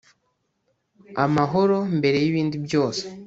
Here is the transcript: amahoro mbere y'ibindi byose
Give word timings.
amahoro 1.25 1.77
mbere 1.97 2.17
y'ibindi 2.23 2.55
byose 2.65 3.03